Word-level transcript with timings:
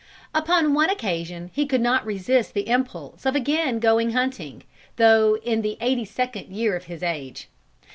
Upon 0.33 0.73
one 0.73 0.89
occasion 0.89 1.51
he 1.53 1.67
could 1.67 1.79
not 1.79 2.07
resist 2.07 2.55
the 2.55 2.67
impulse 2.67 3.23
of 3.23 3.35
again 3.35 3.77
going 3.77 4.13
hunting, 4.13 4.63
though 4.95 5.37
in 5.43 5.61
the 5.61 5.77
eighty 5.79 6.05
second 6.05 6.47
year 6.49 6.75
of 6.75 6.85
his 6.85 7.03
age. 7.03 7.47